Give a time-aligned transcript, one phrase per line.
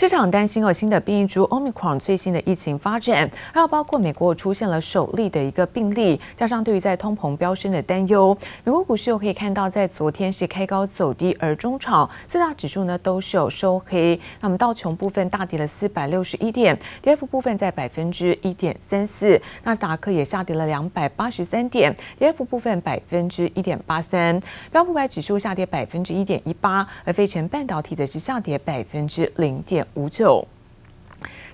[0.00, 8.34] 市场担心哦新的变异株 Omicron 最新的疫情发展，还有包括美国出现了首例的一个病例，加上对于在通膨飙升的担忧，
[8.64, 14.18] 美国股市又可以看到，在昨天是开高走低，而中场四大指数呢都是有收黑。
[14.40, 24.40] 那么道琼部分大跌了四百六十一点，跌幅部分在百分之一点三四，纳斯达克也下跌了两百八十三点，跌幅部分百分之一点八三，
[24.72, 30.46] 标普百指数下跌百分之一点一八，而费城半导体则是下跌百分之零点五九。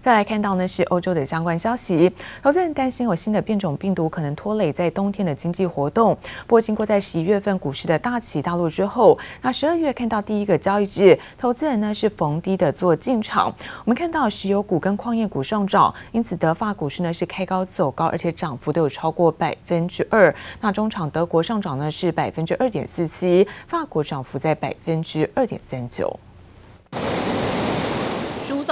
[0.00, 6.16] 再来看到呢是欧洲的相关消息，投资人担心有新的变种病毒可能拖累在冬天的经济活动。
[6.46, 13.52] 不过，经过在十一月份股市的大起大落之后，那十二月看到第一个交易日，投资人呢是逢低的做进场。
[13.84, 20.32] 我们看到石油股跟矿业股上涨，因此德法股市呢是开高走高，而且涨幅都有超过百分之二。
[20.60, 26.16] 那中场德国上涨呢是百分之二点四七，法国涨幅在百分之二点三九。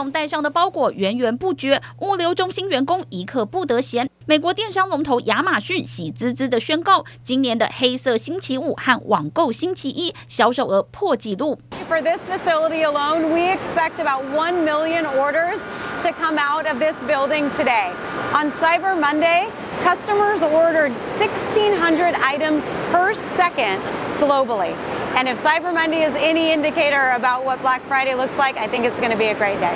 [0.04, 4.10] 送带上的包裹源源不绝，物流中心员工一刻不得闲。
[4.26, 11.60] 美国电商龙头亚马逊喜滋滋的宣告，今年的黑色星期五和网购星期一销售额破纪录。
[11.88, 15.60] For this facility alone, we expect about one million orders
[16.02, 17.92] to come out of this building today.
[18.34, 19.48] On Cyber Monday,
[19.84, 23.82] customers ordered 1,600 items per second
[24.20, 24.76] globally.
[25.16, 28.86] And if Cyber Monday is any indicator about what Black Friday looks like, I think
[28.86, 29.76] it's going to be a great day.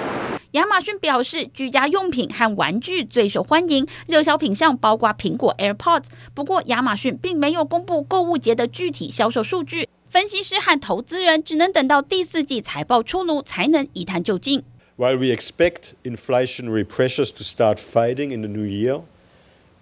[0.52, 6.04] 亚马逊表示，居家用品和玩具最受欢迎，热销品项包括苹果 AirPods。
[6.32, 14.62] 不过，亚马逊并没有公布购物节的具体销售数据，分析师和投资人只能等到第四季财报出炉才能一探究竟。
[14.96, 19.02] While we expect inflationary pressures to start fading in the new year,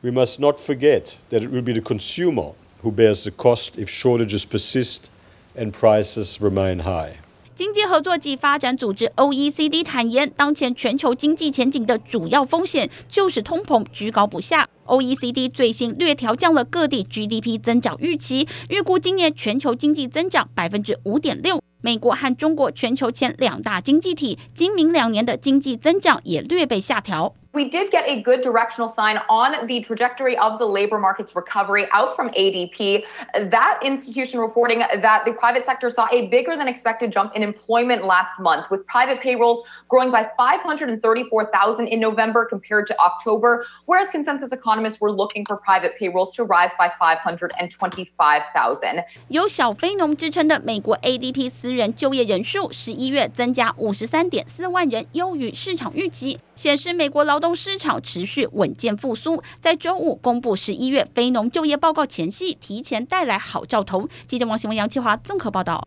[0.00, 3.89] we must not forget that it will be the consumer who bears the cost if
[3.89, 5.11] shortages persist.
[5.59, 7.17] And prices remain high.
[7.57, 14.69] 经济合作及发展组织 （OECD） 坦言，当前全球经济前景的主要风险就是通膨居高不下。
[14.85, 21.59] OECD 最新略调降了各地 GDP 增长预期，预估今年全球经济增长百分之五点六。
[21.81, 27.34] 美国和中国全球前两大经济体今明两年的经济增长也略被下调。
[27.56, 32.16] We did get a good directional sign on the trajectory of the labor market's recovery out
[32.16, 33.03] from ADP.
[33.50, 38.06] That institution reporting that the private sector saw a bigger than expected jump in employment
[38.06, 44.53] last month, with private payrolls growing by 534,000 in November compared to October, whereas consensus
[44.53, 49.03] economists were looking for private payrolls to rise by 525,000.
[49.28, 56.40] 有小非农之称的美国 ADP 私人就业人数，十一月增加五十三点四万人，优于市场预期。
[56.53, 64.09] 显示美国劳动 市场持续稳健复苏，在周五公布十一月非农就业报告前夕，提前带来好兆头。
[64.27, 65.87] 记者王新文、杨启华综合报道。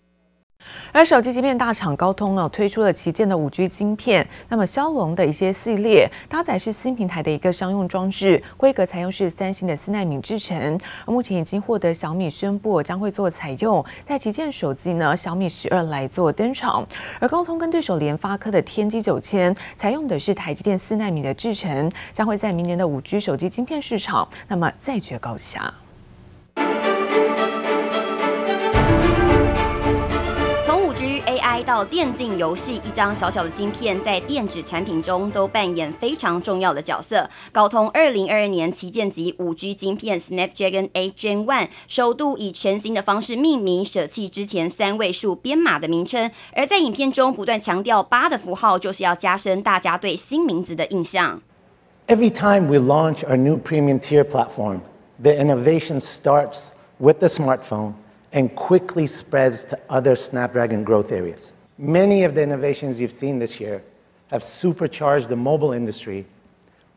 [0.91, 16.85] 而手机芯片大厂高通呢推出了旗舰的五 G 晶片，那么骁龙的一些系列搭载是新平台的一个商用装置，规格采用是三星的四奈米制程，而目前已经获得小米宣布将会做采用，在旗舰手机呢小米十二来做登场，
[17.19, 25.71] 而高通跟对手联发科的天玑九千采用的是台积电四奈米的制程，将会在明年的五 G 手机晶片市场那么再决高下。
[31.63, 37.29] 到电竞游戏，一张小小的晶片在电子产品中都扮演非常重要的角色。
[37.51, 46.29] 高通二零二二年旗舰级五 G 晶片 Snapdragon 8 Gen 1首度以全新的方式命名，舍弃之前三位数编码的名称。
[46.53, 51.41] 而在影片中不断强调八的符号，就是要加深大家对新名字的印象。
[52.07, 54.79] Every time we launch our new premium tier platform,
[55.21, 57.93] the innovation starts with the smartphone.
[58.33, 61.53] And quickly spreads to other Snapdragon growth areas.
[61.77, 63.83] Many of the innovations you've seen this year
[64.27, 66.25] have supercharged the mobile industry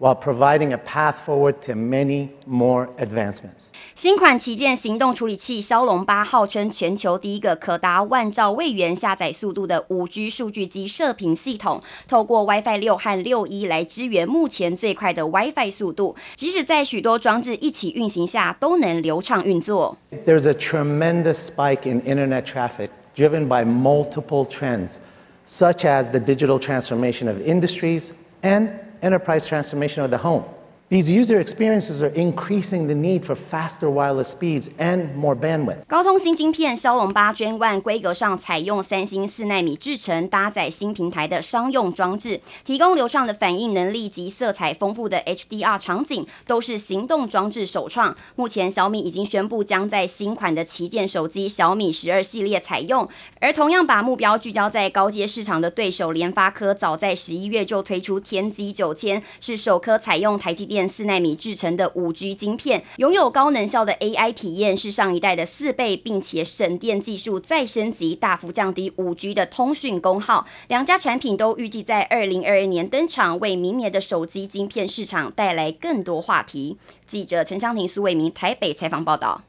[0.02, 3.72] while providing a path forward to many more advancements.
[3.96, 19.98] 新款旗舰行动处理器骁龙八号称全球第一个可达万兆位元下载速度的五 G 数据机射频系统，透过 WiFi 六和六 E 来支援目前最快的 WiFi 速度，即使在许多装置一起运行下都能流畅运作。
[20.28, 24.98] There's a tremendous spike in internet traffic driven by multiple trends,
[25.44, 28.12] such as the digital transformation of industries
[28.44, 28.70] and
[29.03, 30.45] enterprise transformation of the home.
[30.93, 35.79] These user experiences are increasing the need for faster wireless speeds and more bandwidth.
[35.89, 48.15] 高通新晶片骁龙八 Gen One 规格上采用三星四奈米制程，搭载新平台的商用装置，提供流畅的反应能力及色彩丰富的 HDR 场景，都是行动装置首创。
[48.37, 53.09] 目前小米已经宣布将在新款的旗舰手机小米十二系列采用，
[53.41, 60.82] 而同样把目标聚焦在高阶市场的对手联发科，早在十一月就推出天玑九千，是首颗采用台积电。
[60.89, 70.47] 四纳米制成的五 G 晶片，拥有高能效的 AI 体验，是上一代的四倍，并且省电技术再升级，大幅降低五 G 的通讯功耗。
[70.69, 76.77] 两家产品都预计在二零二二年登场，为明年的手机晶片市场带来更多话题。
[77.07, 79.43] 记者陈湘婷、苏伟明台北采访报道。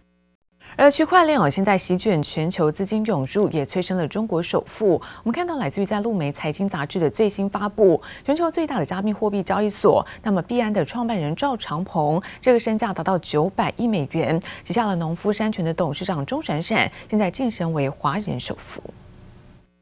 [0.76, 4.94] 而区块链哦，现在席卷全球，资金涌入，也催生了中国首富。
[5.24, 18.82] 我们看到来自于在路媒财经杂志的最新发布，全球最大的加密货币交易所，那么币安的创办人赵长鹏，这个身价达到九百亿美元，旗下了农夫山泉的董事长钟闪闪，现在晋升为华人首富。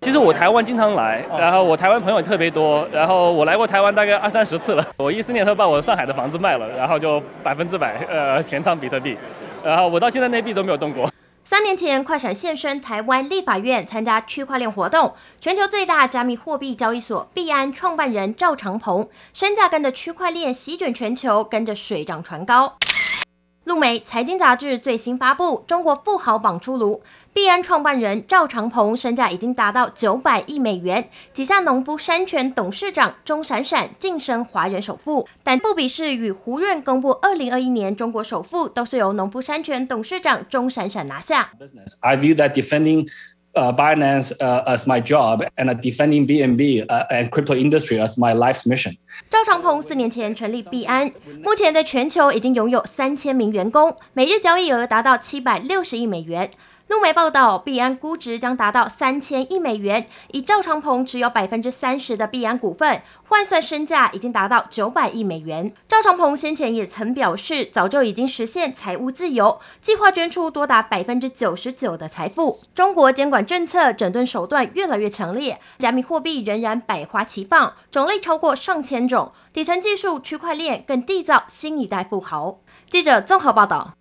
[0.02, 4.84] 其实我台湾经常来，然后我台湾朋友也特别多，然后我来过台湾大概二三十次了。
[4.98, 9.16] 我一四年头把我上海的房子卖了，然后就百分之百呃全仓比特币，
[9.64, 11.10] 然后我到现在内币都没有动过。
[11.44, 22.78] 三年前，快闪现身台湾立法院参加区块链活动，全球最大加密货币交易所币安创办人赵长鹏身价跟着区块链席卷全球，跟着水涨船高。
[23.72, 27.02] 路媒财经杂志最新发布，中国富豪榜出炉。
[27.34, 41.50] 币安创办人赵长鹏身价已经达到九百亿美元，旗下农夫山泉董事长钟闪闪晋升华人首富，但不比是与胡润公布二零二一年中国首富，都是由农夫山泉董事长钟闪闪拿下。
[42.02, 43.08] I view that defending,
[43.56, 48.34] uh, Binance, uh, as my job, and defending BNB, uh, and crypto industry as my
[48.34, 48.96] life's mission.
[49.30, 51.12] 赵长鹏四年前成立币安，
[51.44, 56.50] 目前在全球已经拥有三千名员工，每日交易额达到七百六十亿美元。
[56.92, 65.74] 路媒报道，币安估值将达到三千亿美元，以赵长鹏持有百分之三十的币安股份，换算身价已经达到九百亿美元。
[65.88, 72.60] 赵长鹏先前也曾表示，早就已经实现财务自由，计划捐出多达百分之九十九的财富。
[72.76, 82.60] 中国监管政策整顿手段越来越强烈，加密货币仍然百花齐放，种类超过上千种，底层技术区块链更缔造新一代富豪。
[82.90, 83.94] 记者综合报道。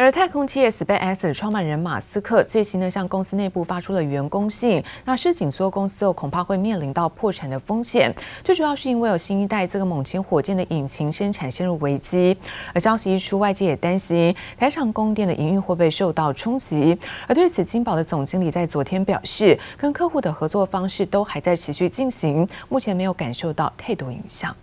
[0.00, 8.14] 而太空企业 SpaceX 的创办人马斯克最新呢，向公司内部发出了员工信，那是紧缩公司后恐怕会面临到破产的风险。
[8.44, 12.38] 最主要是因为有新一代这个猛禽火箭的引擎生产陷入危机。
[12.72, 16.96] 而消息一出，外界也担心台厂供电的营运会不会受到冲击。
[17.26, 24.54] 而对此，金宝的总经理在昨天表示，跟客户的合作方式都还在持续进行，目前没有感受到太多影响。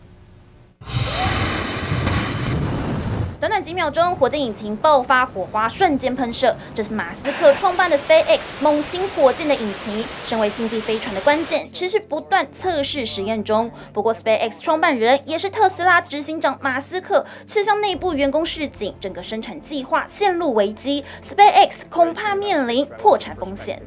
[3.39, 6.55] 短短几秒钟，火箭引擎爆发火花，瞬间喷射。
[6.73, 13.69] 这是马斯克创办的 SpaceX 猛禽火箭的引擎，身为星际飞船的关键，持续不断测试实验中。
[13.91, 23.81] 不过，SpaceX 创办人也是特斯拉执行长马斯克，却向内部员工示警，整个生产计划陷入危机，SpaceX 恐怕面临破产风险。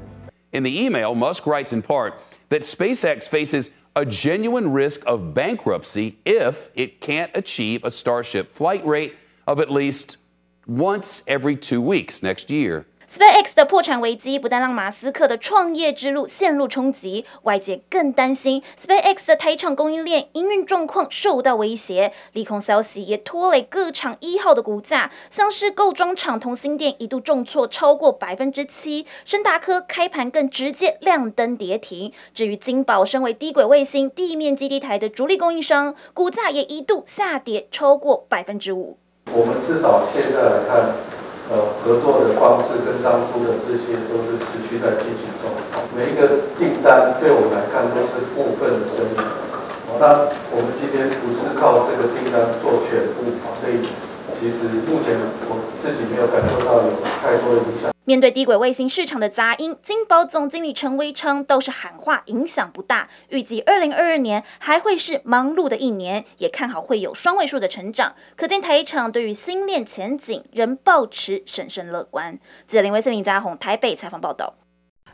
[0.50, 2.12] In the email, Musk writes in part
[2.50, 8.82] that SpaceX faces a genuine risk of bankruptcy if it can't achieve a Starship flight
[8.84, 9.12] rate.
[9.48, 10.18] Of at least
[10.66, 12.84] once every two weeks next year.
[13.08, 22.12] SpaceX 的破产危机不但让马斯克的创业之路陷入冲击，外界更担心 SpaceX 的台厂供应链营运状况受到威胁。
[22.34, 32.12] 利空消息也拖累各厂一号的股价，像是构装厂同心电一度重挫超过百分之七，升达科开盘更直接亮灯跌停。
[32.34, 38.98] 至于金宝，身为低轨卫星地面基地台的主力供应商，股价也一度下跌超过百分之五。
[39.32, 40.97] 我们至少现在来看，
[41.53, 45.53] 呃，合作的方式跟当初的这些都是持续在进行中。
[45.97, 49.17] 每一个订单对我们来看都是部分的生意。
[49.89, 53.85] 好那我们今天不是靠这个订单做全部，所以
[54.39, 55.17] 其实目前
[55.49, 56.91] 我自己没有感受到有
[57.23, 57.97] 太多的影响。
[58.08, 63.06] 面对低轨卫星市场的杂音，金宝总经理陈维称都是喊话，影响不大。
[63.29, 68.15] 预计二零二二年还会是忙碌的一年，也看好会有双位数的成长。
[68.34, 72.38] 可见台厂对于星链前景仍抱持审慎乐观。
[72.67, 74.55] 记者林威森、林家宏台北采访报道。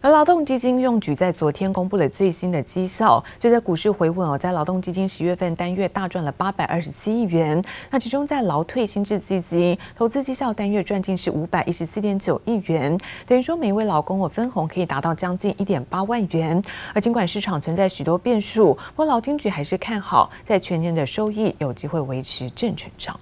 [0.05, 7.65] 而劳动基金用局在昨天公布了最新的绩效，随着股市回稳哦，在劳动基金十月份单月大赚了八百二十七亿元。
[7.89, 16.63] 那其中在劳退新制基金投资绩效单月赚进是五百一十四点九亿元，等于说每一位劳工我分红可以达到将近一点八万元。
[16.93, 23.19] 而尽管市场存在许多变数，不过劳金局还是看好在全年的收益有机会维持正成长。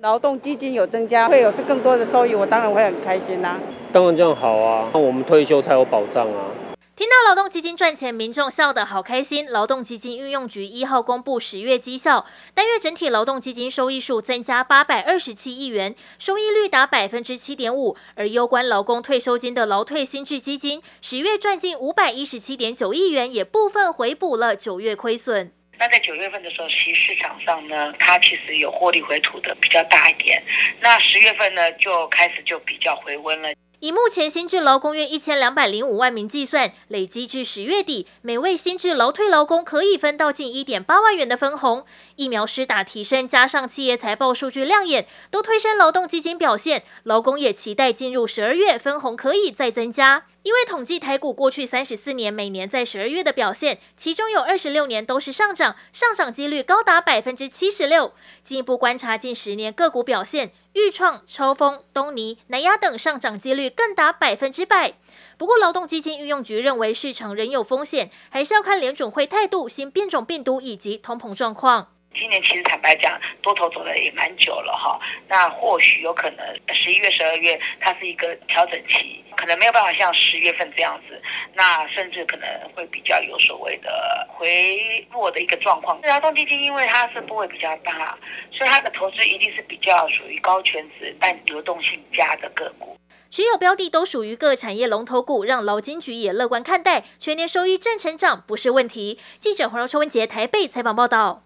[0.00, 3.60] 劳动基金有增加，会有更多的收益，我当然会很开心呐、啊。
[3.90, 6.52] 当然这样好啊，那我们退休才有保障啊。
[6.94, 9.50] 听到劳动基金赚钱，民众笑得好开心。
[9.50, 17.96] 劳动基金运用局一号公布十月绩效，单月整体劳动基金收益数增加八百二十七亿元，收益率达百分之七点五。
[18.16, 25.50] 而攸关劳工退休金的劳退新制基金，十月赚进五百一十七点九亿元，也部分回补了九月亏损。
[25.78, 30.42] 那在九月份的时候，其实市场上呢，它其实有获利回吐的比较大一点。
[30.80, 33.50] 那十月份呢，就开始就比较回温了。
[33.80, 41.84] 以目前新制劳工约一千两百零五万名计算，累积至十月底，每位新制劳退劳工可以分到近一点八万元的分红。
[42.16, 46.84] 疫苗施打提升，加上企业财报数据亮眼，都推升劳动基金表现。
[47.02, 50.24] 劳工也期待进入十二月，分红可以再增加。
[50.42, 58.14] 因为统计台股过去三十四年每年在十二月的表现，其中有二十六年都是上涨，上涨几率高达百分之七十六。
[58.42, 64.92] 进一步观察近十年个股表现，裕创、超丰、东尼、南亚等上涨几率更达百分之百。
[65.38, 71.88] 不过，劳动基金运用局认为市场仍有风险，还是要看联准会态度、新变种病毒以及通膨状况。
[72.18, 81.20] 今年其实坦白讲，多头走的也蛮久了哈，那或许有可能十一月、十二月它是一个调整期，可能没有办法像十月份这样子，
[81.54, 86.00] 那甚至可能会比较有所谓的回落的一个状况。
[86.02, 88.16] 劳动基金因为它是部位比较大，
[88.50, 92.96] 所以它的投资一定是比较属于高权值但流动性佳的个股。
[93.28, 99.18] 持有标的都属于各产业龙头股，让劳金局也乐观看待，全年收益正成长不是问题。
[99.38, 101.45] 记者黄柔秋、文杰台北采访报道。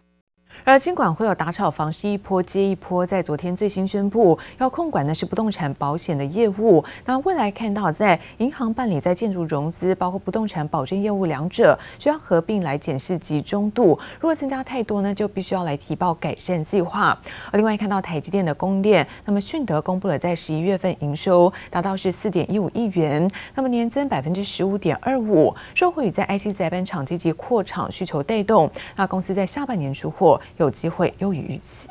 [0.63, 6.85] 而金管会有打炒房是一波接一波，在昨天最新宣布要控管的是不动产保险的业务。
[7.05, 13.99] 那未来看到在银行办理在建筑融资，包括不动产保证业务两者需要合并来检视集中度。
[14.21, 17.19] 如果增加太多呢，就必须要来提报改善计划。
[17.51, 30.40] 而另外看到台积电的供电，那么迅德公布了在十一月份营收达到是四点一五亿元，那么年增百分之十五点二五，受惠于在 IC 载板厂积极扩厂需求带动，那公司在下半年出货。
[30.59, 31.89] 有机会优于预期。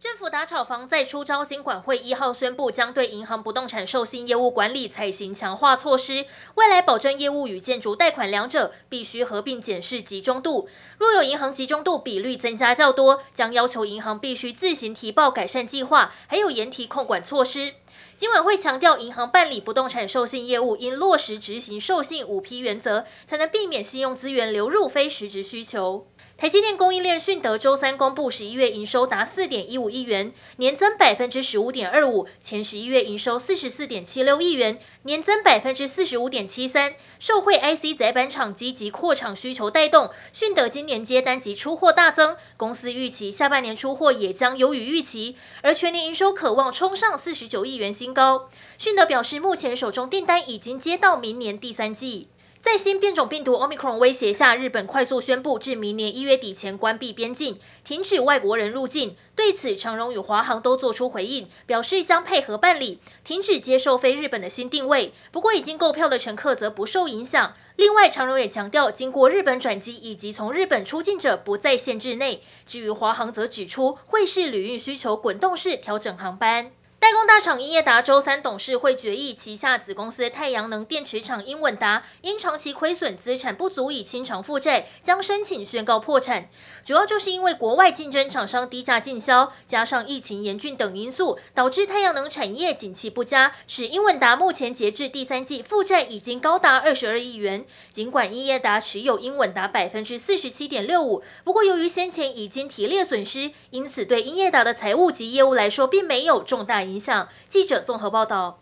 [0.00, 10.68] 政府打炒房再出招，金管会一号宣布将对银行不动产授信业务管理采行强化措施，未来保证业务与建筑贷款两者必须合并检视集中度。
[10.98, 17.74] 若有银行集中度比率增加较多，将要求银行必须自行提报改善计划，还有严提控管措施。
[18.16, 26.06] 金管会强调，银行办理不动产授信业务应落实执行授信五批原则，才能避免信用资源流入非实质需求。
[26.40, 32.28] 台积电供应链迅德周三公布十一月营收达四点一五亿元，年增百分之十五点二五。
[32.38, 36.94] 前十一月营收四十四点七六亿元，年增百分之四十五点七三。
[37.18, 42.36] 受惠 IC 载板厂积极扩厂需求带动，迅德今年接单及出货大增。
[42.56, 48.48] 公司预期下半年出货也将优于预期，而全年营收可望冲上四十九亿元新高。
[48.78, 52.28] 迅德表示，目前手中订单已经接到明年第三季。
[52.60, 59.16] 在新变种病毒 Omicron 威胁下，日本快速宣布至明年一月底前关闭边境，停止外国人入境。
[59.36, 65.12] 对此，长荣与华航都做出回应，表示将配合办理，停止接受非日本的新定位。
[65.30, 67.54] 不过，已经购票的乘客则不受影响。
[67.76, 72.42] 另外，长荣也强调，经过日本转机以及从日本出境者不在限制内。
[72.66, 76.72] 至于华航，则指出会视旅运需求滚动式调整航班。
[77.00, 86.48] 代工大厂英业达周三董事会决议，旗下子公司太阳能电池厂英稳达因长期亏损，资产不足以清偿负债，将申请宣告破产。
[86.84, 97.64] 主要就是因为国外竞争厂商低价进销，加上疫情严峻等因素，导致太阳能产业景气不佳，使英稳达目前截至第三季负债已经高达二十二亿元。
[97.92, 107.28] 尽管英业达持有英稳达百分之四十七点六五，不过由于先前已经提列损失，因此对英业达的财务及业务来说，并没有重大影响。
[107.48, 108.60] 记者综合报道。